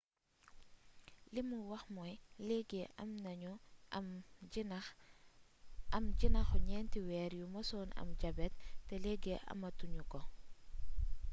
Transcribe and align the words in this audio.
"limu 1.33 1.57
wax 1.69 1.83
mooy 1.95 2.13
leegi 2.47 2.81
am 3.01 3.09
nañu 3.23 3.53
am 5.97 6.05
jinaxu 6.19 6.57
4 6.83 7.07
weer 7.07 7.31
yu 7.39 7.45
musoon 7.53 7.89
am 8.01 8.09
jabet 8.21 8.53
te 8.87 8.95
leegi 9.03 9.33
ama 9.51 9.69
tuñu 9.77 10.03
ko. 10.11 10.19